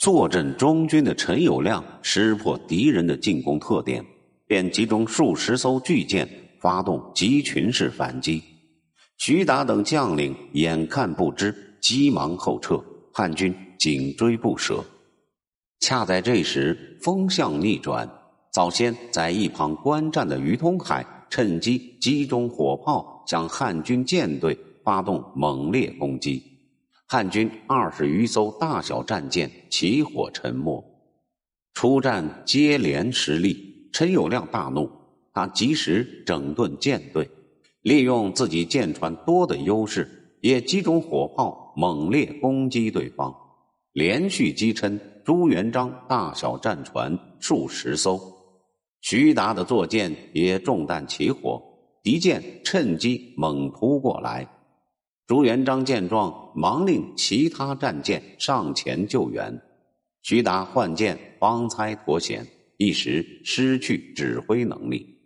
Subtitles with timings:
[0.00, 4.02] 坐镇中军的陈友谅识破敌人的进攻特点，
[4.46, 6.26] 便集中数十艘巨舰，
[6.58, 8.42] 发动集群式反击。
[9.18, 12.82] 徐达等将领眼看不支，急忙后撤，
[13.12, 14.82] 汉军紧追不舍。
[15.80, 18.10] 恰在这时，风向逆转，
[18.50, 26.42] 早先在一旁观战的于通海趁机集中火炮，向汉军舰队发动猛烈攻击。
[27.12, 30.80] 汉军二十余艘大小战舰起火沉没，
[31.74, 33.90] 出战接连失利。
[33.92, 34.88] 陈友谅大怒，
[35.34, 37.28] 他及时整顿舰队，
[37.82, 40.08] 利用自己舰船多的优势，
[40.40, 43.34] 也集中火炮猛烈攻击对方，
[43.92, 48.20] 连续击沉朱元璋大小战船数十艘。
[49.00, 51.60] 徐达的坐舰也中弹起火，
[52.04, 54.48] 敌舰趁机猛扑过来。
[55.30, 59.62] 朱元璋见状，忙令其他战舰上前救援。
[60.22, 62.44] 徐达换舰方才脱险，
[62.78, 65.20] 一时失去指挥能力。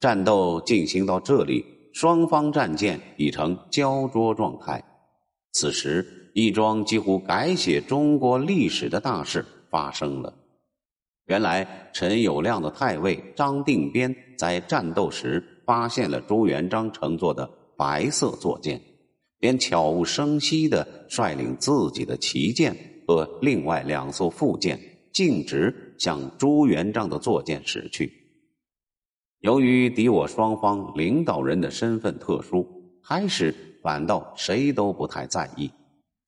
[0.00, 4.82] 战斗进行到这里，双方战舰已成焦灼状态。
[5.52, 10.34] 此时，一桩几乎改写中国历史的大事发生了。
[11.26, 17.48] 原来，陈友谅的太尉张定边在战斗时发现了朱元璋乘坐的。
[17.80, 18.78] 白色坐舰，
[19.38, 24.78] 便悄无声息地率领自己的旗舰和另外两艘副舰，
[25.14, 28.12] 径直向朱元璋的坐舰驶去。
[29.38, 32.66] 由于敌我双方领导人的身份特殊，
[33.02, 35.70] 开始反倒谁都不太在意。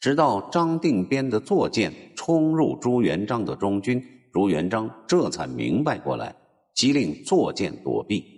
[0.00, 6.34] 直到张定边的坐舰冲入朱元璋的中军，朱元璋这才明白过来，
[6.74, 8.31] 急令坐舰躲避。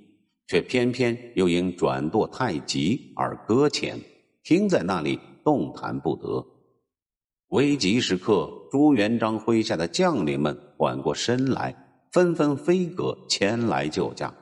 [0.46, 3.98] 却偏偏又因转舵太急而搁浅，
[4.42, 6.44] 停在那里动弹不得。
[7.48, 11.74] 危急时刻，朱元璋麾下的将领们缓过身来，
[12.10, 14.34] 纷纷飞鸽前来救驾。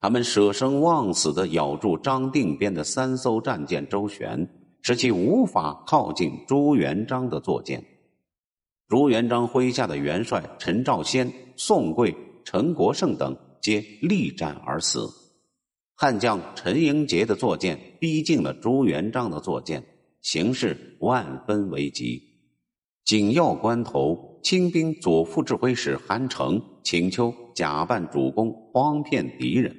[0.00, 4.48] 他们舍生忘死的咬住张定边的三艘战舰周旋，
[4.82, 7.84] 使其无法靠近朱元璋的坐舰。
[8.88, 15.08] 朱元璋麾下的元帅陈兆先、宋贵、陈国胜等皆力战而死。
[16.00, 19.84] 汉将陈英杰的坐舰逼近了朱元璋的坐舰，
[20.22, 22.22] 形势万分危急。
[23.04, 29.74] 紧要关头，清兵左副指挥使韩城请求假扮主公，诓骗敌人。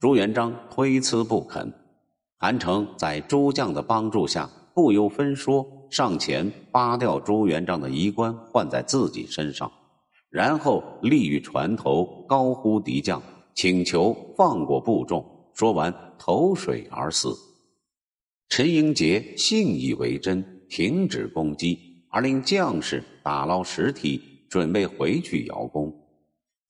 [0.00, 1.72] 朱元璋推辞不肯。
[2.36, 9.70] 韩城在诸将的帮助下，不由分说上前扒掉朱元璋的衣冠，换在自己身上，
[10.30, 13.22] 然后立于船头，高呼敌将，
[13.54, 15.24] 请求放过部众。
[15.54, 17.34] 说完，投水而死。
[18.48, 21.78] 陈英杰信以为真，停止攻击，
[22.10, 24.20] 而令将士打捞尸体，
[24.50, 25.92] 准备回去邀功。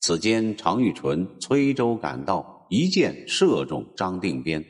[0.01, 4.63] 此间，常遇淳崔州赶到，一箭射中张定边。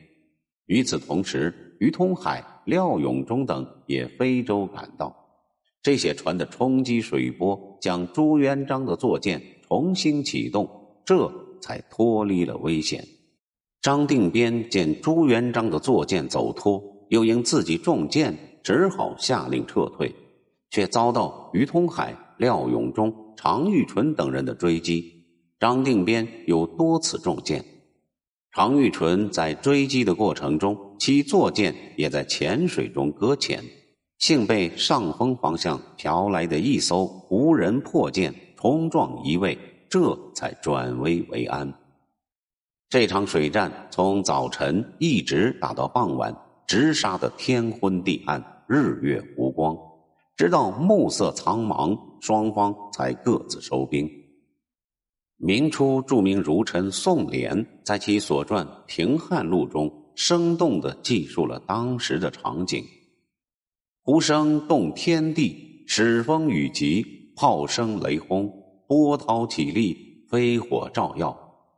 [0.66, 5.14] 与此同时，于通海、廖永忠等也飞舟赶到。
[5.82, 10.68] 这些船的冲击水波，将朱元璋的坐舰重新启动，
[11.04, 11.30] 这
[11.60, 13.04] 才脱离了危险。
[13.84, 20.10] 张定边见朱元璋的坐舰走脱，又因自己中箭，只好下令撤退，
[20.70, 25.26] 却遭到于通海、廖永忠、常遇淳等人的追击。
[25.60, 27.62] 张定边有多次中箭，
[28.52, 33.62] 常遇淳在追击的过程中，其坐舰也在浅水中搁浅，
[34.18, 39.58] 幸被上风方向飘来的一艘无人破舰冲撞移位，
[39.90, 41.70] 这才转危为安。
[42.94, 46.32] 这场水战从早晨一直打到傍晚，
[46.64, 49.76] 直杀得天昏地暗，日月无光，
[50.36, 54.08] 直到暮色苍茫，双方才各自收兵。
[55.38, 62.84] 明初著名儒臣宋濂在其所传《平汉录》中，生动地记述了当时的场景：
[64.04, 67.04] 呼声动天地，使风雨急，
[67.34, 68.48] 炮声雷轰，
[68.86, 71.36] 波涛起立，飞火照耀。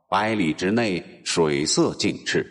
[0.09, 2.45] 百里之内，水色尽赤。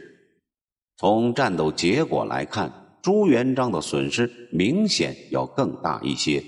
[0.99, 2.71] 从战斗结果来看，
[3.03, 6.45] 朱元璋的损失明显要更大一些。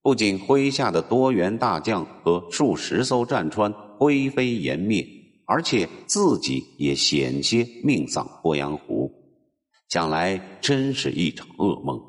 [0.00, 5.06] 不仅麾下的多员大将和数十艘战船灰飞烟灭，
[5.44, 9.12] 而且自己也险些命丧鄱阳湖。
[9.90, 12.00] 想来真是一场噩梦。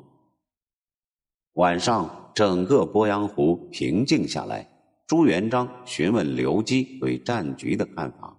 [1.52, 4.71] 晚上，整个鄱阳湖平静下来。
[5.12, 8.34] 朱元璋询问刘基对战局的看法，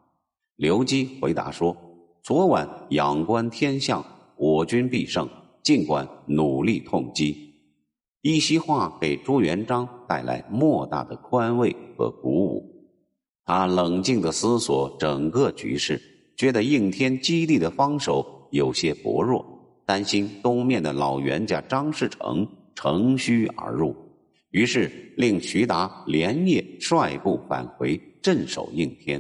[0.56, 1.78] 刘基回答说
[2.24, 4.04] ：“昨晚仰观天象，
[4.38, 5.30] 我军必胜，
[5.62, 7.54] 尽管努力痛击。”
[8.24, 12.90] 一席话给朱元璋带来莫大的宽慰和鼓舞。
[13.46, 16.02] 他冷静的思索整个局势，
[16.36, 19.46] 觉得应天基地的防守有些薄弱，
[19.86, 23.96] 担心东面的老袁家张士诚乘虚而入，
[24.54, 29.20] 于是令徐达连夜率部返回镇守应天。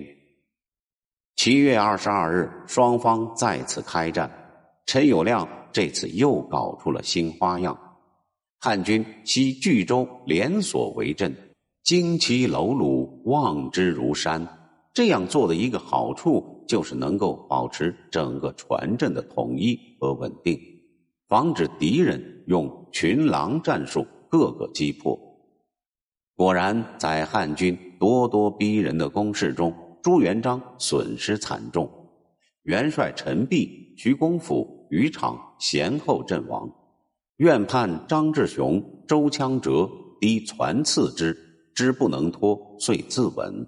[1.36, 4.30] 七月二十二日，双方再次开战，
[4.86, 7.76] 陈友谅这次又搞出了新花样。
[8.60, 11.36] 汉军西巨州连锁为阵，
[11.84, 14.48] 旌旗楼庐，望之如山。
[14.94, 20.60] 这样做的一个好处，就是能够保持整个船阵的统一和稳定，
[21.28, 25.16] 防止敌人用群狼战术各个击破。
[26.36, 29.72] 果然，在汉军咄咄逼人的攻势中，
[30.02, 31.88] 朱元璋损失惨重，
[32.64, 36.68] 元帅陈璧、徐公甫、于场先后阵亡。
[37.38, 39.88] 院判张志雄、周枪折
[40.20, 41.38] 敌攒刺之，
[41.76, 43.68] 之不能脱，遂自刎。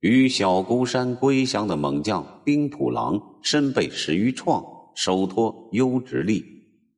[0.00, 4.62] 与小孤山归降的猛将兵普郎身被十余创，
[4.94, 6.44] 手托优直力，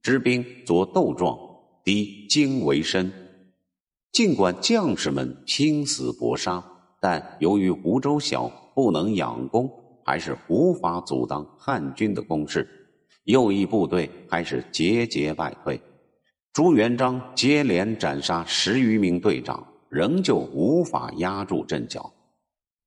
[0.03, 1.39] 支兵作斗状，
[1.87, 3.13] 敌惊为深。
[4.11, 6.65] 尽管将士们拼死搏杀，
[7.01, 9.71] 但由于湖州小，不能养攻，
[10.05, 12.69] 还是无法阻挡汉军的攻势。
[13.27, 15.81] 右翼部队还是节节败退。
[16.53, 22.13] 朱元璋接连斩杀十余名队长，仍旧无法压住阵脚。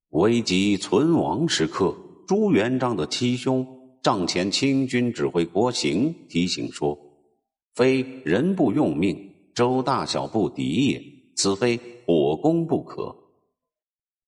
[0.10, 1.96] 危急存亡时刻，
[2.28, 3.66] 朱元璋的七兄
[4.04, 7.00] 帐前清军指挥郭行提醒说
[7.76, 11.02] ：“非人不用命，周大小不敌也。
[11.36, 13.16] 此非火攻不可。”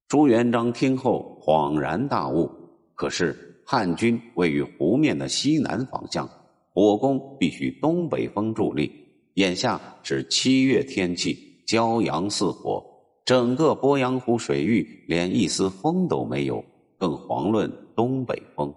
[0.07, 2.49] 朱元璋听后恍然大悟。
[2.95, 6.29] 可是汉军位于湖面的西南方向，
[6.73, 8.91] 火攻必须东北风助力。
[9.35, 12.83] 眼下是七月天气，骄阳似火，
[13.25, 16.63] 整个鄱阳湖水域连一丝风都没有，
[16.97, 18.73] 更遑论东北风。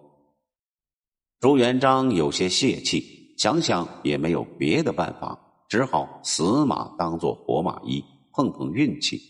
[1.40, 5.38] 朱元璋有些泄气，想想也没有别的办法，
[5.68, 9.20] 只好死马当做活马医，碰碰运气，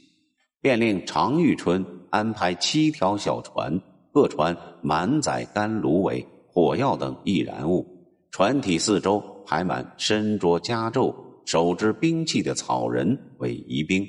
[0.60, 3.80] 便令常遇春安排七条小船，
[4.12, 7.86] 各船满载干芦苇、火药等易燃物，
[8.30, 9.22] 船体四周。
[9.46, 11.14] 排满身着加胄、
[11.44, 14.02] 手执兵器的草人为疑兵，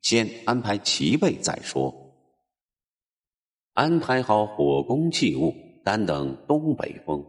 [0.00, 1.92] 先安排齐备再说。
[3.74, 5.52] 安排好火攻器物，
[5.84, 7.20] 单等东北风。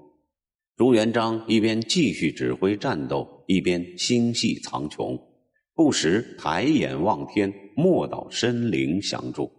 [0.78, 5.20] 朱元璋一边继续指挥战斗，一边心系苍穹，
[5.74, 9.52] 不时抬眼望天，默祷神灵相助。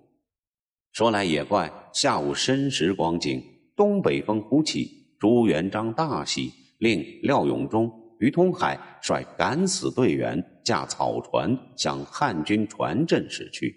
[0.92, 3.42] 说来也怪，下午申时光景，
[3.74, 4.88] 东北风忽起，
[5.18, 6.52] 朱元璋大喜。
[6.78, 7.90] 令廖永忠、
[8.20, 13.74] 于通海率敢死队员驾草船向汉军船阵驶去。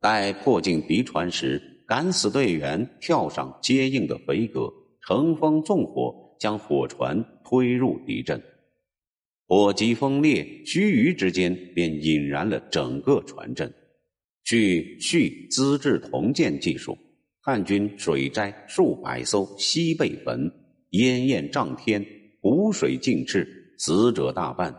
[0.00, 4.68] 待迫近敌船时，敢死队员跳上接应的肥戈，
[5.06, 8.42] 乘风纵火，将火船推入敌阵。
[9.46, 13.72] 火急风烈，须臾之间便引燃了整个船阵。
[14.42, 16.98] 据续资治铜鉴记述，
[17.38, 20.50] 汉军水灾数百艘，西被焚。
[20.90, 22.04] 烟焰涨天，
[22.40, 23.46] 湖水尽赤，
[23.78, 24.74] 死者大半。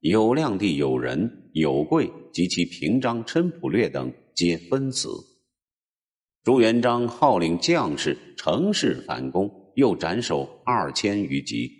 [0.00, 5.08] 有亮地有人、有贵及其平章陈普略等皆分死。
[6.42, 11.70] 朱元璋号令将士乘势反攻，又斩首二千余级。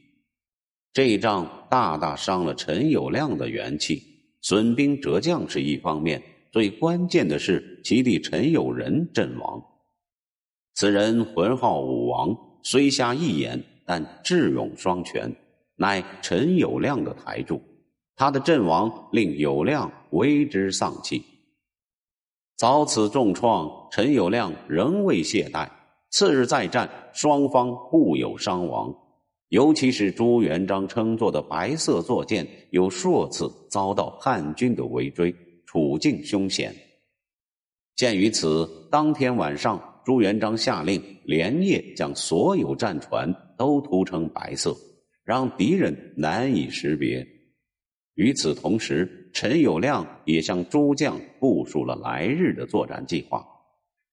[0.93, 4.03] 这一仗大大伤了陈友谅的元气，
[4.41, 6.23] 损兵折将是一方面，
[6.53, 9.63] 最关键的是其弟陈友仁阵亡。
[10.75, 13.63] 此人浑号武王，虽瞎一眼。
[13.87, 15.31] 但智勇双全，
[15.77, 17.61] 乃陈友谅的台柱。
[18.17, 21.23] 他的阵亡令友谅为之丧气。
[22.57, 25.69] 遭此重创，陈友谅仍未懈怠。
[26.17, 28.95] 次日再战，双方互有伤亡。
[29.49, 35.35] 尤其是朱元璋乘坐的白色坐舰，有数次遭到汉军的围追，
[35.67, 36.73] 处境凶险。
[37.97, 43.35] 鉴于此，当天晚上，朱元璋下令连夜将所有战船。
[43.57, 44.77] 都涂成白色，
[45.25, 47.27] 让敌人难以识别。
[48.15, 53.45] 与此同时，陈友谅也向诸将部署了来日的作战计划。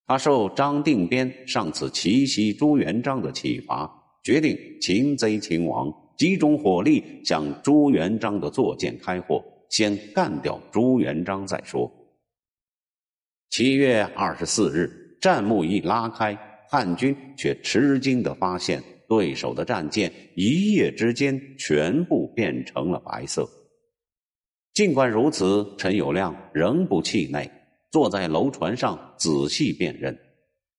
[0.06, 3.90] 他受张定边上次奇袭朱元璋的启发，
[4.24, 11.90] 决定擒贼擒王，集中火力向朱元璋的坐舰开火，先干掉朱元璋再说。
[13.50, 18.82] 七月二十四日，战幕一拉开，汉军却吃惊的发现。
[19.08, 23.46] 对手的战舰一夜之间全部变成了白色。
[24.72, 27.46] 尽管如此，陈友谅仍不气馁，
[27.92, 30.18] 坐在楼船上仔细辨认，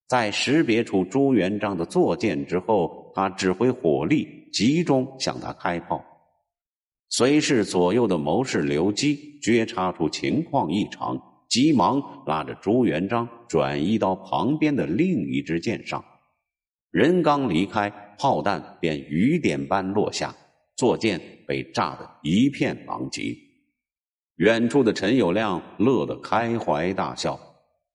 [0.07, 6.03] 在识别出朱元璋的坐舰之后，他指挥火力集中向他开炮。
[7.09, 11.15] 随侍左右的谋士刘基觉察出情况异常，
[11.47, 16.03] 急忙拉着朱元璋转移到旁边的另一支舰上。
[16.89, 20.35] 人刚离开，炮弹便雨点般落下，
[20.75, 23.37] 坐舰被炸得一片狼藉。
[24.37, 27.39] 远处的陈友谅乐得开怀大笑，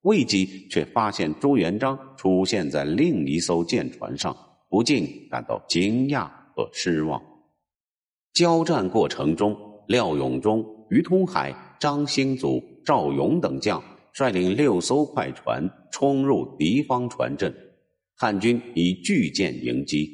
[0.03, 4.37] 未几却发现朱元璋出现在另一艘舰船上，
[4.69, 7.21] 不禁感到惊讶和失望。
[8.33, 9.57] 交战过程中，
[9.89, 17.53] 廖永忠、于通海、张兴祖、赵勇等将率领六艘快船冲入敌方船阵，
[18.15, 20.09] 汉军以巨舰迎击。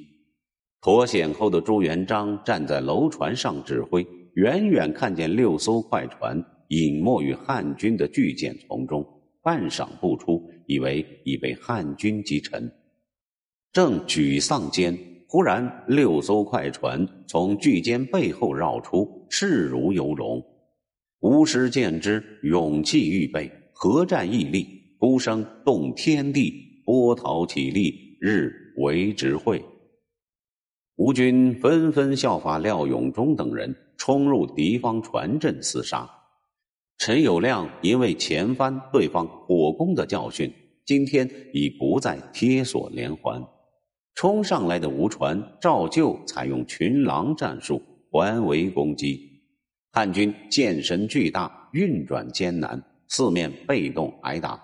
[0.80, 9.06] 脱险后的朱元璋站在楼船上指挥，远远看见六艘快船隐没于汉军的巨舰丛中，
[9.42, 12.70] 半晌不出，以为已被汉军击沉。
[13.72, 14.96] 正沮丧间。
[15.26, 20.40] 忽然，六艘快船从巨舰背后绕出，势如游龙。
[21.18, 26.52] 吴师见之，勇气预备，合战毅力，呼声动天地，
[26.84, 29.60] 波涛起立，日为之会。
[30.94, 36.08] 吴军纷纷效法廖永忠等人，冲入敌方船阵厮杀。
[36.98, 40.52] 陈友谅因为前番对方火攻的教训，
[40.84, 43.44] 今天已不再贴锁连环。
[44.14, 49.42] 冲上来的吴船照旧采用群狼战术环围攻击，
[49.90, 54.62] 汉军剑身巨大，运转艰难，四面被动挨打，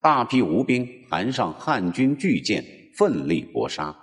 [0.00, 2.64] 大批吴兵盘上汉军巨舰，
[2.96, 3.96] 奋力搏杀。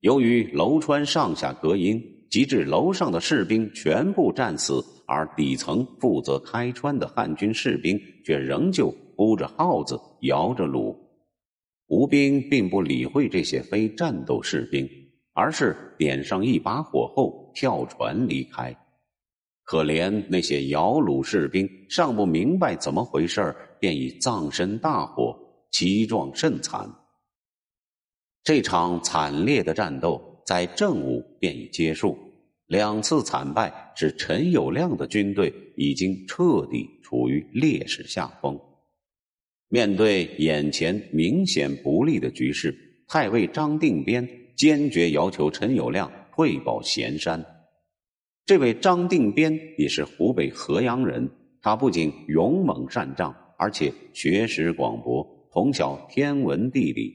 [0.00, 10.96] 由于楼川上下隔音，及至楼上的士兵全部战死，而底层负责开川的汉军士兵却仍旧呼着号子，摇着橹。
[11.88, 14.86] 吴兵并不理会这些非战斗士兵，
[15.32, 18.76] 而是点上一把火后跳船离开。
[19.64, 25.34] 可怜那些摇橹士兵尚不明白怎么回事便已葬身大火，
[25.70, 26.90] 其状甚惨。
[28.42, 32.16] 这场惨烈的战斗在正午便已结束，
[32.68, 38.58] 两次惨败使陈友谅的军队已经彻底处于劣势下风。
[39.68, 42.74] 面对眼前明显不利的局势，
[43.06, 44.26] 太尉张定边
[44.56, 47.44] 坚决要求陈友谅退保咸山。
[48.46, 51.28] 这位张定边也是湖北河阳人，
[51.60, 57.14] 他不仅勇猛善战，而且学识广博，通晓天文地理。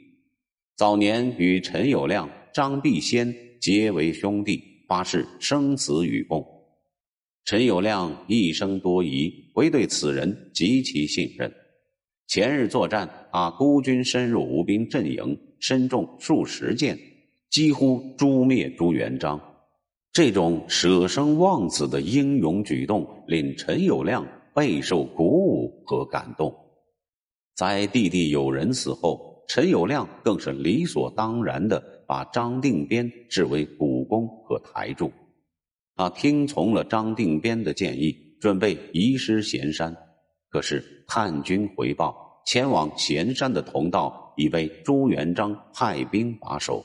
[0.75, 6.45] 早年与陈友谅、张必先结为兄弟，发誓生死与共。
[7.45, 11.51] 陈友谅一生多疑，唯对此人极其信任。
[12.27, 16.97] 前日作战，他孤军深入吴兵阵营，身中数十箭，
[17.49, 19.39] 几乎诛灭朱元璋。
[20.11, 26.53] 这种舍生忘死的英勇举动，令陈友谅备受鼓舞和感动。
[27.55, 35.11] 在弟弟友人死后，陈友谅更是理所当然的把张定边视为股肱和台柱。
[35.95, 39.95] 他听从了张定边的建议，准备移师咸山。
[40.49, 46.83] 可是叛军回报，前往咸山的同道已被朱元璋派兵把守。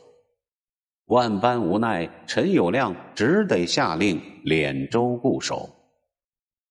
[1.07, 5.69] 万般无奈，陈友谅只得下令敛州固守。